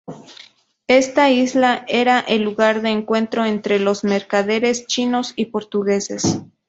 Esta 0.87 1.29
isla 1.29 1.85
era 1.87 2.21
el 2.21 2.41
lugar 2.41 2.81
de 2.81 2.89
encuentro 2.89 3.45
entre 3.45 3.77
los 3.77 4.03
mercaderes 4.03 4.87
chinos 4.87 5.33
y 5.35 5.45
portugueses. 5.45 6.39